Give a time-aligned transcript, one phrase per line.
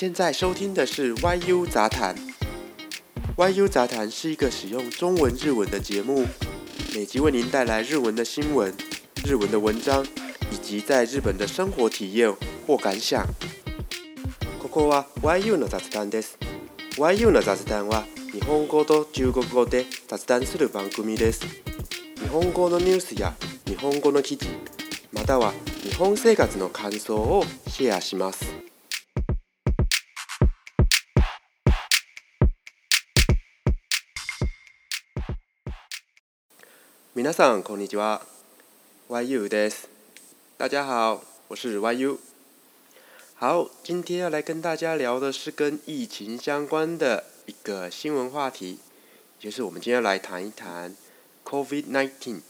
[0.00, 2.14] 现在收听的是 YU 杂谈。
[3.36, 6.24] YU 杂谈是一个使用中文、日文的节目，
[6.94, 8.74] 每集为您带来日文的新闻、
[9.26, 10.02] 日文的文章，
[10.50, 12.34] 以及在日本的生活体验
[12.66, 13.26] 或感想。
[14.58, 15.04] ここは
[15.38, 16.38] YU の雑談です。
[16.96, 21.42] YU の雑談は日本語と中国語で雑談する番組です。
[22.22, 23.34] 日本語のニュースや
[23.66, 24.46] 日本語の記事、
[25.12, 28.59] または日本生活の感想をシェアします。
[37.32, 38.18] YU
[40.56, 42.18] 大家好，我是 YU。
[43.36, 48.78] 好，今天要来跟大家聊的是跟疫情相关的一个新闻话题，
[49.40, 50.96] 也就是我们今天来谈一谈
[51.44, 52.40] COVID-19。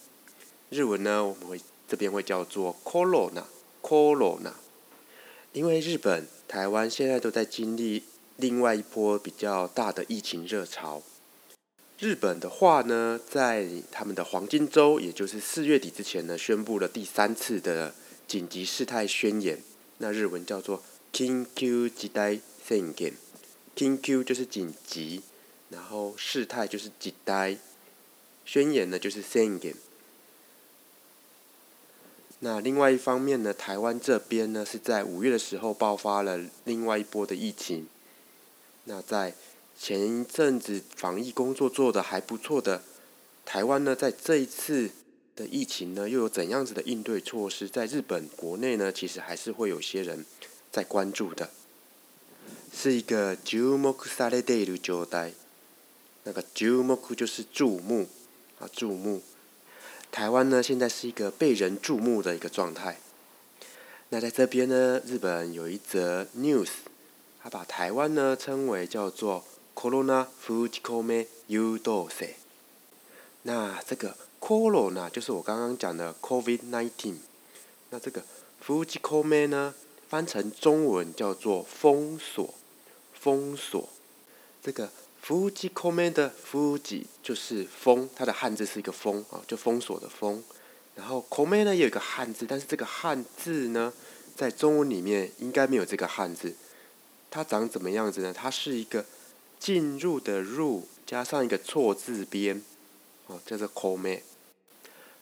[0.71, 4.53] 日文呢，我们会这边会叫做 “Corona”，Corona。
[5.53, 8.05] 因为日本、台湾现在都在经历
[8.37, 11.03] 另外一波比较大的疫情热潮。
[12.01, 17.93] 日本的话呢，在他们的黄金周，也就是四月底之前呢，宣布了第三次的
[18.27, 19.59] 紧急事态宣言。
[19.99, 23.15] 那日文叫做 “kingu jitei s e n g e n
[23.77, 25.21] k i n g u 就是紧急，
[25.69, 27.59] 然后事态就是 j i i
[28.47, 29.75] 宣言呢就是 s e n m e n
[32.39, 37.87] 那另外一方面呢，台湾这边呢是在五月的时候爆发了另外一波的疫情。
[38.85, 39.35] 那在
[39.83, 42.83] 前一阵子防疫工作做的还不错的，
[43.47, 44.91] 台湾呢，在这一次
[45.35, 47.67] 的疫情呢，又有怎样子的应对措施？
[47.67, 50.27] 在日本国内呢，其实还是会有些人
[50.71, 51.49] 在关注的，
[52.71, 55.33] 是一个ジュモクサレデル交代，
[56.25, 58.07] 那个ジュモ就是注目
[58.59, 59.23] 啊，注目，
[60.13, 62.99] 台湾呢，现在是一个被人注目的一个状态。
[64.11, 66.69] 那在这边呢，日本有一则 news，
[67.43, 69.43] 他把台湾呢称为叫做。
[69.75, 71.79] Corona fuji k o m m n d 诱
[73.53, 77.17] 那这个 corona 就是我刚刚讲的 COVID nineteen。
[77.91, 78.23] 那这个
[78.65, 79.75] fuji k o m m 呢，
[80.09, 82.53] 翻成中文叫做封锁，
[83.19, 83.89] 封锁。
[84.63, 84.91] 这个
[85.27, 90.43] fuji k o m m 的 fuji 就是封，它的汉字是一个封啊，就封锁的封。
[90.95, 93.91] 然后 k o m m 呢有一个汉字，但是这个汉字呢，
[94.37, 96.55] 在中文里面应该没有这个汉字。
[97.31, 98.35] 它长怎么样子呢？
[98.35, 99.05] 它是一个。
[99.61, 102.63] 进入的入加上一个错字边，
[103.27, 104.23] 哦，这是口梅。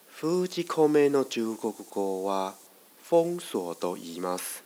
[0.08, 2.54] 封じ込の中国語は
[3.02, 4.62] 封鎖と言います。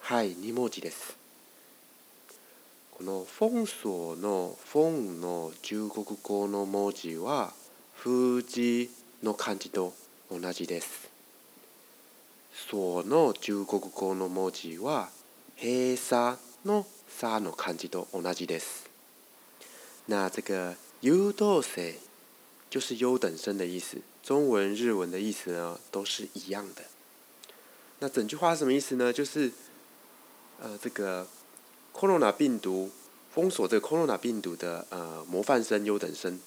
[0.00, 1.16] はい、2文字です。
[2.90, 7.52] この封鎖の封の中国語の文字は
[7.94, 8.90] 封じ
[9.22, 9.94] の漢字と
[10.32, 11.08] 同じです。
[12.68, 15.10] その中国語の文字は
[15.60, 16.84] 閉鎖の
[17.16, 18.90] サの漢字と同じです。
[20.08, 21.94] 那这个優等生
[22.68, 26.82] 就是优等生的意思，中文、日文的意思呢都是一样的。
[28.00, 29.12] 那整句话什么意思呢？
[29.12, 29.52] 就是
[30.60, 31.26] 呃，这个
[31.94, 32.90] corona 病毒
[33.32, 36.40] 封锁这个 corona 病毒的呃模范生、优等生。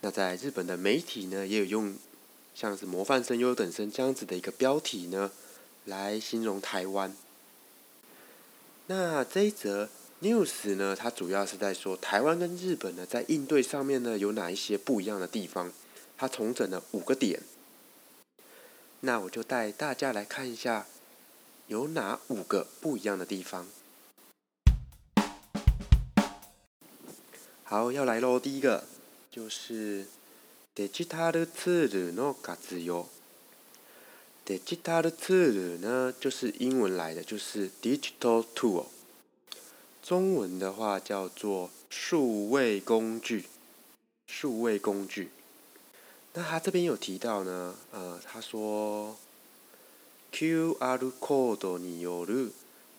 [0.00, 1.96] 那在日本的媒体呢，也有用
[2.56, 5.30] 像是模范生、优等生这样子的一个标题呢，
[5.84, 7.14] 来形容台湾。
[8.90, 9.86] 那这一则
[10.22, 15.70] news 呢，它主要是在说台湾跟日本呢，在应对上面呢，有哪一些不一样的地方？
[16.16, 17.40] 它重整了五个点。
[19.00, 20.86] 那我就带大家来看一下，
[21.66, 23.66] 有哪五个不一样的地方。
[27.64, 28.84] 好，要来喽，第一个
[29.30, 30.06] 就是
[30.74, 33.06] digital tools の活用。
[34.48, 38.86] 这吉他的词呢，就是英文来的，就是 digital tool。
[40.02, 43.44] 中文的话叫做数位工具，
[44.26, 45.28] 数位工具。
[46.32, 49.18] 那他这边有提到呢，呃，他说
[50.32, 52.52] ，QR c コードによる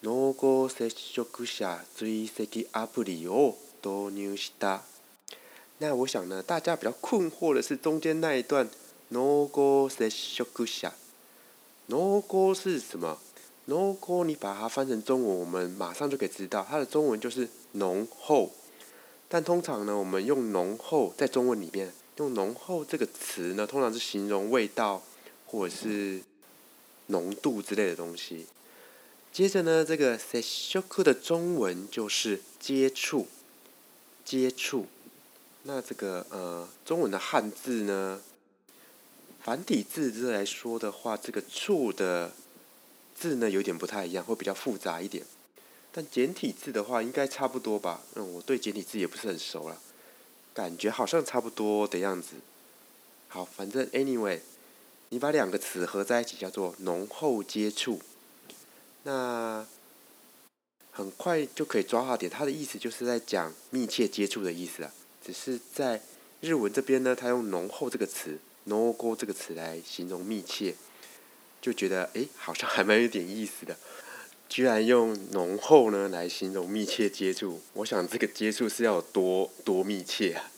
[0.04, 4.82] 濃厚接触者追跡アプリを導入した。
[5.80, 8.70] 那我想呢，大家比较困惑的是中间那一段
[9.12, 10.94] “濃厚接触者”。
[11.90, 13.18] 浓锅是什么？
[13.66, 18.52] 浓锅你把它翻成中文，我们马上就可以知道，它的中文就是浓厚。
[19.28, 25.02] 但通常呢，我们用浓厚在中文里面用浓厚这个词呢，通常是形容味道
[25.48, 26.22] 或者是
[27.08, 28.46] 浓度之类的东西。
[29.34, 33.28] 接着呢，这个 s e s h o k u 的中文就是接触，
[34.24, 34.86] 接触。
[35.64, 38.22] 那这个呃，中文的汉字呢？
[39.42, 42.34] 繁体字之来说的话，这个“处”的
[43.16, 45.26] 字呢，有点不太一样，会比较复杂一点。
[45.92, 48.02] 但简体字的话，应该差不多吧？
[48.16, 49.82] 嗯，我对简体字也不是很熟了，
[50.54, 52.32] 感觉好像差不多的样子。
[53.30, 54.40] 好，反正 anyway，
[55.10, 58.02] 你把两个词合在一起叫做“浓厚接触”。
[59.04, 59.66] 那
[60.92, 64.92] 很快就可以抓好点，它的意思就是在讲密切接触的意思啊。
[65.26, 66.02] 只是在
[66.42, 68.38] 日文这边呢，它用“浓厚”这个词。
[68.94, 70.76] go” 这个词来形容密切，
[71.62, 73.76] 就觉得哎，好像还蛮有点意思的。
[74.48, 80.52] 居然用“浓厚”呢来形容密切接触，我想这个接触是要有多多密切啊！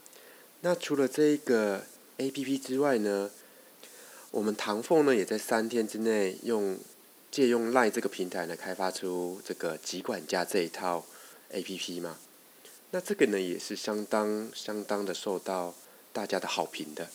[0.60, 1.84] 那除了这个
[2.18, 3.30] A P P 之外呢，
[4.30, 6.78] 我们唐凤呢也在三天之内用
[7.30, 11.04] 借用赖这个平台呢开发出这个集管家这一套
[11.50, 12.18] A P P 嘛。
[12.92, 15.74] 那这个呢也是相当相当的受到
[16.10, 17.10] 大家的好评的。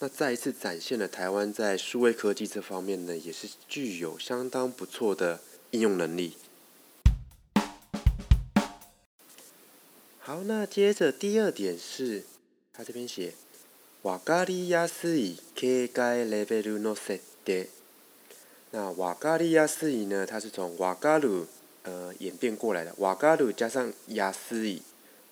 [0.00, 6.36] 那再一次展现了台湾在数位科技这方面呢，也是具有相当不错的应用能力。
[10.18, 12.24] 好，那接着第二点是，
[12.72, 13.34] 他这边写
[14.02, 17.20] 瓦加利亚斯以 K 加 levelu no sed。
[18.72, 21.46] 那瓦加利亚斯以呢，它是从瓦加鲁
[21.84, 24.82] 呃演变过来的，瓦加鲁加上亚斯以。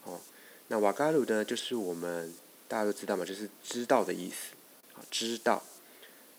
[0.05, 0.21] 哦，
[0.69, 2.33] 那瓦加鲁呢，就是我们。
[2.73, 4.57] 大家都知道嘛，就是知道的意思。
[5.11, 5.63] 知道，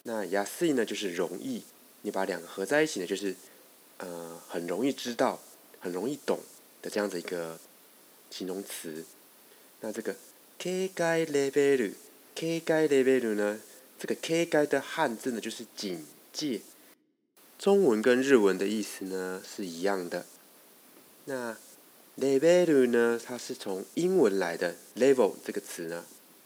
[0.02, 1.64] 那雅思呢，就是容易。
[2.02, 3.36] 你把两个合在一起呢，就是
[3.98, 5.40] 呃很容易知道、
[5.80, 6.40] 很容易懂
[6.82, 7.60] 的这样的一个
[8.32, 9.06] 形容词。
[9.82, 10.16] 那这个
[10.58, 11.92] k a l e v e l
[12.34, 13.60] k a level 呢，
[14.00, 16.60] 这个 k a 的汉字呢就是警戒，
[17.60, 20.26] 中文跟日文的意思呢是一样的。
[21.26, 21.56] 那
[22.18, 26.04] level 呢，它是从英文来的 level 这个词呢。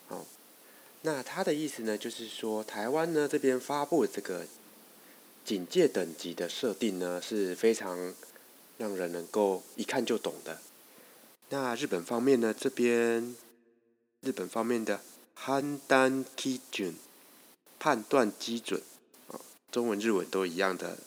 [0.08, 0.26] 好，
[1.02, 4.46] 那他的意思呢，就是说台湾呢这边发布这个
[5.46, 8.14] 警戒等级的设定呢，是非常
[8.78, 10.60] 让人能够一看就懂的。
[11.50, 13.36] 那日本方面呢这边，
[14.22, 15.02] 日本方面的
[15.36, 16.96] 判断基准，
[17.78, 18.82] 判断基准，
[19.28, 19.40] 哦，
[19.72, 20.98] 中文日文都一样的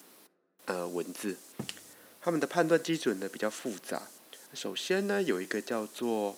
[0.67, 1.37] 呃文字，
[2.21, 4.09] 他们的判断基准呢比较复杂。
[4.53, 6.37] 首先呢有一个叫做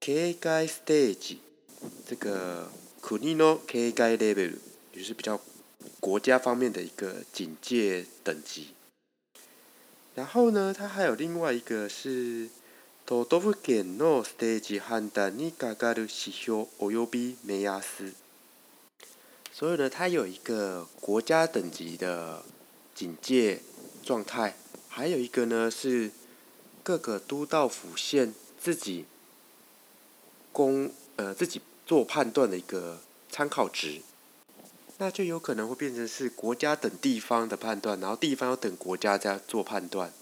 [0.00, 1.36] k a Stage。
[2.06, 2.70] 这个
[3.02, 4.56] k u n i n o Kai Level”
[4.92, 5.40] 就是比较
[6.00, 8.68] 国家方面的一个警戒等级。
[10.14, 12.48] 然后呢，它还有另外一个是
[13.06, 18.12] “Tottogin no Stage Handani Kagaru s h i o u Oyobi m e a s
[19.52, 22.42] 所以呢，它有一个国家等级的
[22.94, 23.60] 警戒
[24.02, 24.54] 状态，
[24.88, 26.10] 还有一个呢是
[26.82, 29.04] 各个都道府县自己
[30.52, 31.60] 公呃自己。
[31.86, 32.98] 做判断的一个
[33.30, 34.00] 参考值，
[34.98, 40.12] 那就有可能会变成是国家等地方的判断，然后地方要等国家再做判断，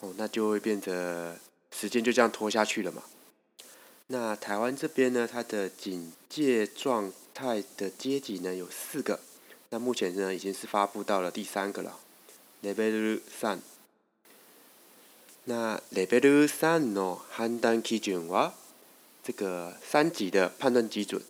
[0.00, 1.36] 哦，那就会变得
[1.72, 3.02] 时间就这样拖下去了嘛。
[4.06, 9.20] 那台湾这边呢，它的警戒状态的阶级呢有四个，
[9.68, 11.96] 那目前呢已经是发布到了第三个了
[12.62, 13.58] ，Level 3。
[15.44, 18.52] 那 Level 3の判断基準は
[19.30, 21.22] 这个三级的判断基准，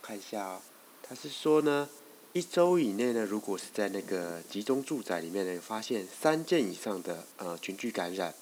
[0.00, 0.60] 看一下，
[1.02, 1.88] 它是说呢，
[2.34, 8.32] 一周以内呢，如果是在那个集中住宅里面呢，发现三件以上的呃群聚感染，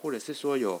[0.00, 0.80] 或者是说有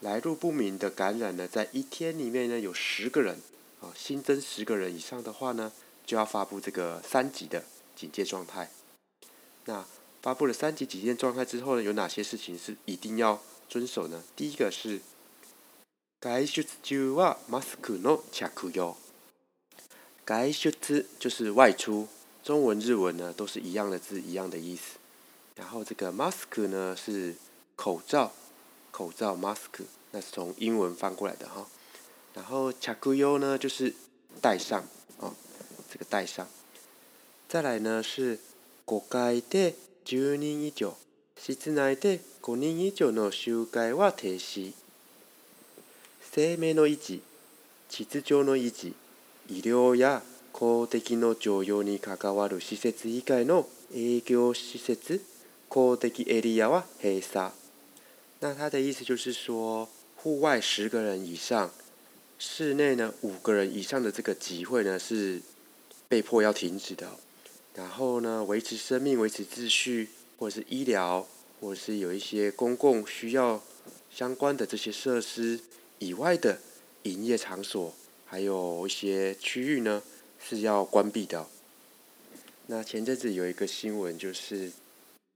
[0.00, 3.36] 来路不明的感染呢，在一天里面呢有十个人
[3.80, 5.70] 啊新增十个人以上的话呢，
[6.04, 7.62] 就要发布这个三级的
[7.94, 8.68] 警戒状态。
[9.66, 9.86] 那
[10.22, 14.20] 发布了三级警戒状态之后呢，有哪些事情是一定要遵守呢？
[14.34, 14.98] 第一个是。
[16.22, 18.96] 外出中はマスクの着用。
[20.26, 20.68] 外出
[21.20, 22.08] 就是外出，
[22.42, 24.98] 中文、日文呢都是一样的字，一样的意思。
[25.54, 27.36] 然后这个マスク呢是
[27.76, 28.32] 口罩，
[28.90, 31.64] 口罩マスク，那是从英文翻过来的哈。
[32.34, 33.94] 然后着用呢就是
[34.40, 34.82] 戴上
[35.18, 35.32] 哦，
[35.88, 36.44] 这个戴上。
[37.48, 38.40] 再来呢是
[38.84, 40.96] 国内で10人以上、
[41.36, 44.72] 室内で5人以上の集会は停止。
[46.40, 47.18] 生命的位置、
[47.90, 48.92] 身长の維持、
[49.50, 55.20] 医療や公的の常用にかわる施設以外の営業施設、
[55.68, 57.50] 公的エリアは閉鎖。
[58.38, 61.72] 那他的意思就是说，户外十个人以上，
[62.38, 65.42] 室内呢五个人以上的这个集会呢是
[66.08, 67.08] 被迫要停止的。
[67.74, 71.26] 然后呢，维持生命、维持秩序，或者是医疗，
[71.60, 73.60] 或者是有一些公共需要
[74.14, 75.58] 相关的这些设施。
[75.98, 76.58] 以外的
[77.04, 77.92] 营业场所
[78.24, 80.00] 还有一些区域呢
[80.40, 81.46] 是要关闭的。
[82.66, 84.70] 那前阵子有一个新闻，就是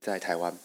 [0.00, 0.56] 在台湾，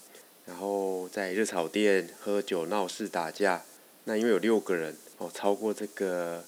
[0.46, 3.64] 然后在热炒店喝酒闹事打架。
[4.04, 6.44] 那因为有六个人哦，超过这个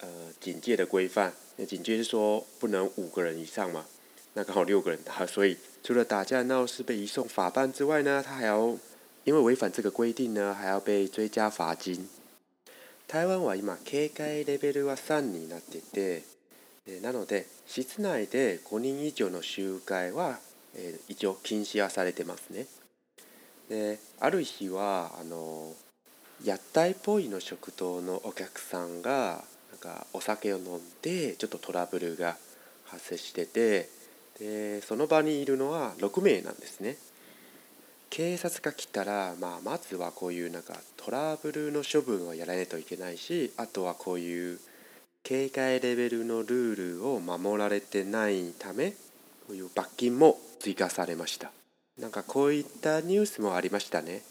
[0.00, 0.08] 呃
[0.40, 1.32] 警戒的规范，
[1.66, 3.86] 警戒是说不能五个人以上嘛。
[4.34, 8.76] 那刚好六个人打， 所以除了打架闹事被移送法办之外呢，他还要
[9.24, 12.06] 因为违反这个规定呢，还要被追加罚金。
[13.10, 16.22] 台湾は今警戒レベルは3になっていて
[17.02, 20.38] なので室内で5人以上の集会は、
[20.76, 22.66] え一応禁止はされてますね。
[23.68, 25.72] である日はあの
[26.44, 32.36] 屋台っぽいの食堂のお客さんがなんかお酒を飲んでちょっとトラブルが
[32.84, 33.88] 発生してて
[34.38, 36.96] でその場にいるのは6名なんですね。
[38.10, 44.58] 警察が来たら、まあ、まずはこういうなんかトラブルの処分をやらないといけないしあとはこういう
[45.22, 48.96] 警戒レベルのルールを守られてないためこ
[49.50, 51.52] ういう罰金も追加されました
[52.00, 54.22] なんかこういったニュースもありましたね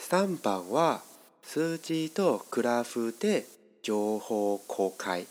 [0.00, 1.02] 3番は
[1.42, 3.44] 数字とグラフで
[3.82, 5.26] 情報公開、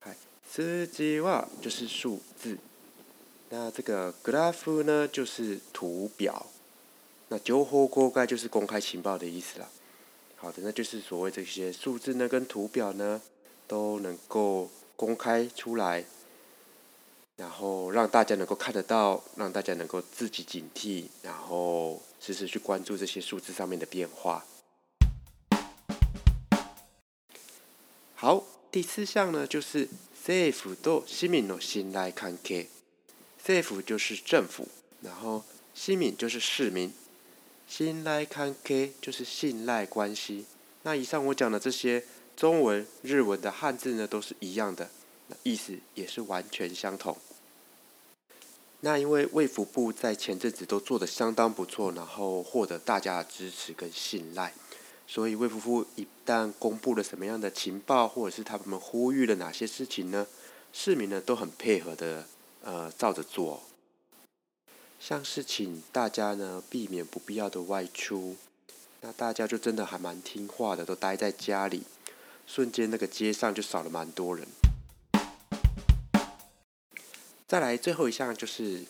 [0.00, 2.08] はい、数字は就是数
[2.42, 2.58] 字
[3.54, 6.32] 那这个 graph 呢，就是图表；
[7.28, 9.68] 那九火锅盖就是公开情报的意思啦。
[10.36, 13.20] 好的，那就是所谓这些数字呢，跟图表呢，
[13.68, 16.02] 都能够公开出来，
[17.36, 24.42] 然后让大家能够看得到，让大家能够自己警惕，然后时时去关注这些数字上面的变化。
[28.14, 29.90] 好，第四项呢，就是
[30.24, 32.66] 政府对市民的信赖关切。
[33.44, 34.68] 政府就是政府，
[35.00, 35.42] 然后
[35.74, 36.92] 市民就是市民，
[37.68, 40.44] 信赖関係就是信赖关系。
[40.84, 42.04] 那以上我讲的这些
[42.36, 44.88] 中文、日文的汉字呢，都是一样的，
[45.42, 47.16] 意思也是完全相同。
[48.84, 54.54] 那因为卫福部在前阵子都做的相当不错，然后获得大家的支持跟信赖，
[55.08, 60.28] 所以卫福部一旦公布了什么样的情报，或者是他们呼吁了哪些事情呢，
[60.72, 62.24] 市民呢都很配合的。
[62.62, 63.60] 呃，照着做，
[65.00, 68.36] 像是请大家呢避免不必要的外出，
[69.00, 71.82] 那大家就真的还蛮听话的，都待在家里，
[72.46, 74.46] 瞬间那个街上就少了蛮多人。
[77.48, 78.84] 再来最后一项就是，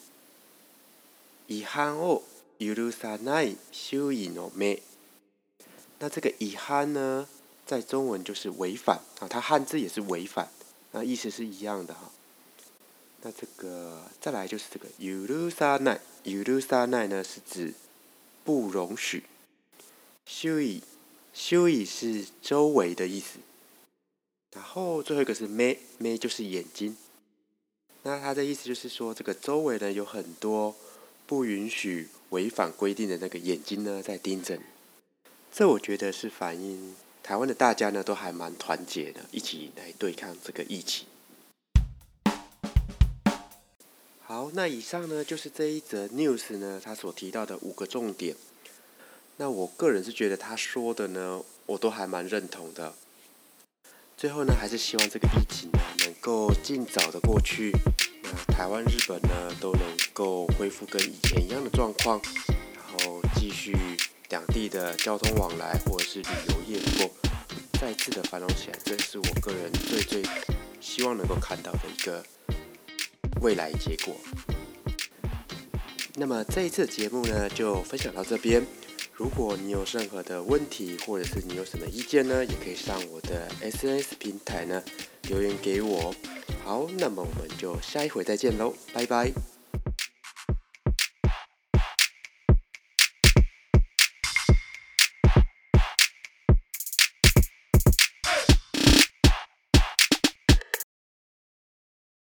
[1.47, 2.21] 違反を
[2.59, 4.83] 許さない守意の目。
[5.97, 7.27] 那这个違反呢，
[7.65, 10.47] 在中文就是违反啊，它汉字也是违反，
[10.91, 12.11] 那意思是一样的哈。
[13.25, 15.25] 那这个再来就是这个“s a n 尤
[16.43, 17.73] 路沙 s a n a i 呢是指
[18.43, 19.23] 不容许。
[20.25, 20.83] “修以
[21.33, 23.39] ”“修以”是周围的意思。
[24.53, 26.97] 然后最后一个是 “may”，“may” 就是眼睛。
[28.03, 30.75] 那它的意思就是说，这个周围呢有很多
[31.25, 34.63] 不允许违反规定的那个眼睛呢在盯着你。
[35.49, 41.07] 这我觉得是反映台湾的大家呢都还蛮团结的，一起来对抗这个疫情。
[44.35, 48.35] 好，那以上呢就是这一则 news 呢，他所提到的五个重点。
[49.37, 52.95] 那我个人是觉得他说的呢，我都还蛮认同的。
[54.17, 57.71] 最后呢，还是希望这个疫情呢能够尽早的过去，
[58.23, 62.19] 那台湾、日本呢都能够恢复跟以前一样的状况，
[62.73, 63.77] 然后继续
[64.31, 67.13] 两地的交通往来或者是旅游业能够
[67.79, 70.23] 再次的繁荣起来，这是我个人最最
[70.81, 72.25] 希望能够看到的一个。
[73.43, 74.15] 未来结果。
[76.15, 78.65] 那么这一次节目呢，就分享到这边。
[79.15, 84.81] 如果你有任何的问题，或者是你有什么意见呢，也可以上我的 SNS 平台呢
[85.23, 86.15] 留言给我。
[86.63, 89.33] 好，那么我们就下一回再见喽，拜拜。